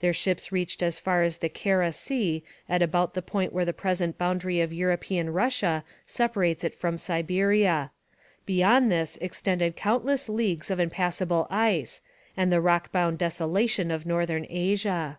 Their 0.00 0.14
ships 0.14 0.50
reached 0.50 0.82
as 0.82 0.98
far 0.98 1.22
as 1.22 1.36
the 1.36 1.50
Kara 1.50 1.92
Sea 1.92 2.42
at 2.70 2.80
about 2.80 3.12
the 3.12 3.20
point 3.20 3.52
where 3.52 3.66
the 3.66 3.74
present 3.74 4.16
boundary 4.16 4.62
of 4.62 4.72
European 4.72 5.28
Russia 5.28 5.84
separates 6.06 6.64
it 6.64 6.74
from 6.74 6.96
Siberia. 6.96 7.90
Beyond 8.46 8.90
this 8.90 9.18
extended 9.20 9.76
countless 9.76 10.26
leagues 10.26 10.70
of 10.70 10.80
impassable 10.80 11.46
ice 11.50 12.00
and 12.34 12.50
the 12.50 12.62
rock 12.62 12.90
bound 12.92 13.18
desolation 13.18 13.90
of 13.90 14.06
Northern 14.06 14.46
Asia. 14.48 15.18